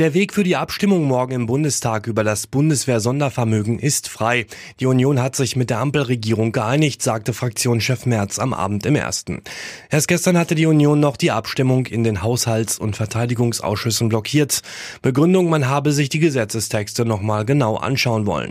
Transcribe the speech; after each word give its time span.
Der 0.00 0.12
Weg 0.12 0.32
für 0.32 0.42
die 0.42 0.56
Abstimmung 0.56 1.04
morgen 1.04 1.30
im 1.30 1.46
Bundestag 1.46 2.08
über 2.08 2.24
das 2.24 2.48
Bundeswehr-Sondervermögen 2.48 3.78
ist 3.78 4.08
frei. 4.08 4.46
Die 4.80 4.86
Union 4.86 5.22
hat 5.22 5.36
sich 5.36 5.54
mit 5.54 5.70
der 5.70 5.78
Ampelregierung 5.78 6.50
geeinigt, 6.50 7.00
sagte 7.00 7.32
Fraktionschef 7.32 8.04
Merz 8.04 8.40
am 8.40 8.54
Abend 8.54 8.86
im 8.86 8.96
ersten. 8.96 9.42
Erst 9.90 10.08
gestern 10.08 10.36
hatte 10.36 10.56
die 10.56 10.66
Union 10.66 10.98
noch 10.98 11.16
die 11.16 11.30
Abstimmung 11.30 11.86
in 11.86 12.02
den 12.02 12.22
Haushalts- 12.22 12.76
und 12.76 12.96
Verteidigungsausschüssen 12.96 14.08
blockiert. 14.08 14.62
Begründung, 15.00 15.48
man 15.48 15.68
habe 15.68 15.92
sich 15.92 16.08
die 16.08 16.18
Gesetzestexte 16.18 17.04
nochmal 17.04 17.44
genau 17.44 17.76
anschauen 17.76 18.26
wollen. 18.26 18.50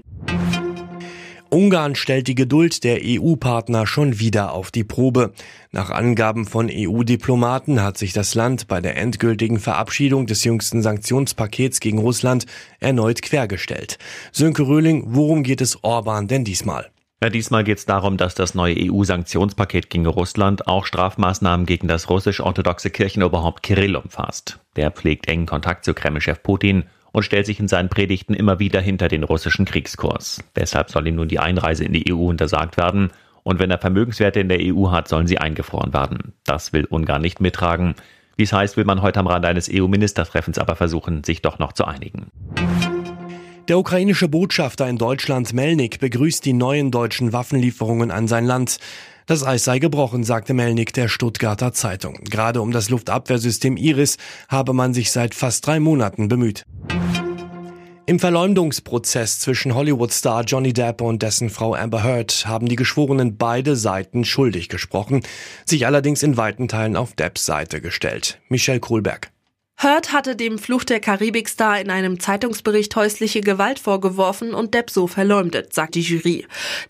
Ungarn 1.53 1.93
stellt 1.93 2.27
die 2.27 2.34
Geduld 2.34 2.84
der 2.84 3.02
EU-Partner 3.03 3.85
schon 3.85 4.17
wieder 4.17 4.53
auf 4.53 4.71
die 4.71 4.84
Probe. 4.84 5.34
Nach 5.71 5.91
Angaben 5.91 6.48
von 6.48 6.67
EU-Diplomaten 6.67 7.84
hat 7.84 7.95
sich 7.99 8.11
das 8.11 8.34
Land 8.34 8.67
bei 8.67 8.81
der 8.81 8.98
endgültigen 8.98 9.59
Verabschiedung 9.59 10.25
des 10.25 10.44
jüngsten 10.44 10.81
Sanktionspakets 10.81 11.80
gegen 11.80 11.99
Russland 11.99 12.47
erneut 12.80 13.21
quergestellt. 13.21 13.99
Sönke 14.31 14.63
Röhling, 14.63 15.03
worum 15.09 15.44
geht 15.44 15.61
es 15.61 15.84
Orban 15.84 16.27
denn 16.27 16.44
diesmal? 16.44 16.89
Ja, 17.21 17.30
diesmal 17.30 17.63
geht 17.63 17.77
es 17.77 17.85
darum, 17.85 18.17
dass 18.17 18.33
das 18.33 18.55
neue 18.55 18.75
EU-Sanktionspaket 18.75 19.91
gegen 19.91 20.08
Russland 20.08 20.67
auch 20.67 20.88
Strafmaßnahmen 20.88 21.67
gegen 21.67 21.88
das 21.88 22.09
russisch-orthodoxe 22.09 22.89
Kirchenoberhaupt 22.89 23.61
Kirill 23.61 23.95
umfasst. 23.95 24.59
Der 24.75 24.89
pflegt 24.89 25.27
engen 25.27 25.45
Kontakt 25.45 25.85
zu 25.85 25.94
Kremlchef 25.94 26.41
Putin 26.41 26.85
und 27.13 27.23
stellt 27.23 27.45
sich 27.45 27.62
in 27.62 27.70
seinen 27.70 27.88
Predigten 27.88 28.34
immer 28.34 28.59
wieder 28.59 28.81
hinter 28.81 29.08
den 29.08 29.23
russischen 29.23 29.63
Kriegskurs. 29.63 30.44
Deshalb 30.58 30.91
soll 30.91 31.08
ihm 31.08 31.16
nun 31.16 31.30
die 31.30 31.39
Einreise 31.39 31.86
in 31.86 31.94
die 31.94 32.12
EU 32.12 32.26
untersagt 32.26 32.75
werden 32.75 33.11
und 33.44 33.59
wenn 33.59 33.72
er 33.72 33.78
Vermögenswerte 33.78 34.39
in 34.39 34.50
der 34.50 34.59
EU 34.61 34.89
hat, 34.89 35.08
sollen 35.08 35.28
sie 35.28 35.38
eingefroren 35.38 35.94
werden. 35.94 36.34
Das 36.44 36.73
will 36.73 36.86
Ungarn 36.86 37.22
nicht 37.22 37.41
mittragen. 37.41 37.95
Wie 38.36 38.44
es 38.44 38.53
heißt, 38.53 38.78
will 38.78 38.86
man 38.86 39.02
heute 39.02 39.19
am 39.19 39.28
Rande 39.28 39.47
eines 39.47 39.69
EU-Ministertreffens 39.72 40.58
aber 40.58 40.75
versuchen, 40.75 41.23
sich 41.23 41.41
doch 41.41 41.59
noch 41.59 41.73
zu 41.73 41.86
einigen. 41.86 42.28
Der 43.67 43.78
ukrainische 43.78 44.28
Botschafter 44.28 44.89
in 44.89 44.97
Deutschland 44.97 45.53
Melnik 45.53 46.00
begrüßt 46.00 46.44
die 46.44 46.53
neuen 46.53 46.91
deutschen 46.91 47.31
Waffenlieferungen 47.31 48.11
an 48.11 48.28
sein 48.28 48.45
Land. 48.45 48.78
Das 49.25 49.45
Eis 49.45 49.64
sei 49.64 49.80
gebrochen, 49.80 50.25
sagte 50.25 50.53
Melnik 50.53 50.94
der 50.94 51.08
Stuttgarter 51.08 51.72
Zeitung. 51.72 52.19
Gerade 52.25 52.61
um 52.61 52.72
das 52.72 52.89
Luftabwehrsystem 52.89 53.78
Iris 53.78 54.17
habe 54.50 54.73
man 54.73 54.94
sich 54.94 55.11
seit 55.11 55.34
fast 55.34 55.66
drei 55.66 55.80
Monaten 55.80 56.28
bemüht. 56.28 56.66
Im 58.06 58.20
Verleumdungsprozess 58.20 59.40
zwischen 59.40 59.76
Hollywood-Star 59.76 60.44
Johnny 60.44 60.73
Depp 60.73 61.00
und 61.00 61.23
dessen 61.23 61.50
Frau 61.50 61.73
Amber 61.73 62.04
Heard 62.04 62.46
haben 62.46 62.68
die 62.68 62.76
Geschworenen 62.76 63.38
beide 63.38 63.78
Seiten 63.78 64.26
schuldig 64.26 64.68
gesprochen, 64.68 65.22
sich 65.64 65.86
allerdings 65.86 66.22
in 66.22 66.36
weiten 66.36 66.68
Teilen 66.68 66.98
auf 66.98 67.14
Depps 67.14 67.46
Seite 67.46 67.80
gestellt. 67.80 68.42
Michelle 68.50 68.81
Kohlberg. 68.81 69.31
Heard 69.78 70.12
hatte 70.12 70.36
dem 70.36 70.59
Fluch 70.59 70.84
der 70.84 71.00
Karibik-Star 71.00 71.80
in 71.80 71.90
einem 71.90 72.20
Zeitungsbericht 72.20 72.94
häusliche 72.98 73.40
Gewalt 73.40 73.80
vorgeworfen 73.80 74.54
und 74.54 74.74
Depp 74.74 74.90
so 74.90 75.08
verleumdet, 75.08 75.74
sagt 75.74 75.96
die 75.96 76.02
Jury. 76.02 76.46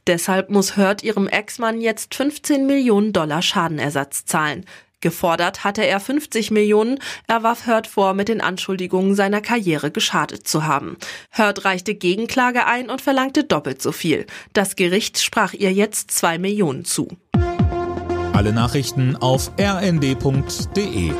Deshalb 0.08 0.50
muss 0.50 0.78
Heard 0.78 1.04
ihrem 1.04 1.28
Ex-Mann 1.28 1.80
jetzt 1.80 2.16
15 2.16 2.66
Millionen 2.66 3.14
Dollar 3.14 3.44
Schadenersatz 3.44 4.26
zahlen. 4.26 4.66
Gefordert 5.04 5.66
hatte 5.66 5.86
er 5.86 6.00
50 6.00 6.50
Millionen. 6.50 6.98
Er 7.28 7.44
warf 7.44 7.68
Hurt 7.68 7.88
vor, 7.88 8.14
mit 8.14 8.30
den 8.30 8.40
Anschuldigungen 8.40 9.16
seiner 9.16 9.42
Karriere 9.42 9.92
geschadet 9.92 10.48
zu 10.48 10.66
haben. 10.66 10.98
Hurt 11.38 11.66
reichte 11.66 11.94
Gegenklage 11.94 12.66
ein 12.66 12.90
und 12.90 13.02
verlangte 13.02 13.44
doppelt 13.44 13.82
so 13.82 13.92
viel. 13.92 14.26
Das 14.54 14.78
Gericht 14.78 15.20
sprach 15.20 15.54
ihr 15.54 15.74
jetzt 15.74 16.10
zwei 16.12 16.38
Millionen 16.38 16.86
zu. 16.86 17.10
Alle 18.32 18.54
Nachrichten 18.54 19.18
auf 19.18 19.52
rnd.de 19.60 21.12